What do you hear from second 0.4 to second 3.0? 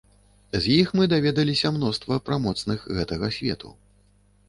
З іх мы даведаліся мноства пра моцных